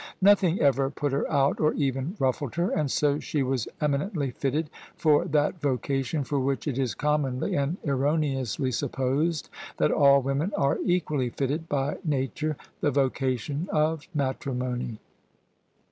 [0.19, 4.71] Nothing ever put her out or even ruffled her: and so she was eminently fitted
[4.95, 10.79] for that vocation for which it is commonly and erroneously supposed that all women are
[10.83, 14.97] equally fitted by nature— the vocation of matrimony.